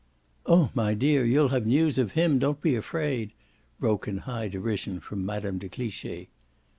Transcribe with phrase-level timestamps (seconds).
[0.47, 2.39] "Oh my dear, you'll have news of him.
[2.39, 3.33] Don't be afraid!"
[3.79, 5.59] broke in high derision from Mme.
[5.59, 6.27] de Cliche.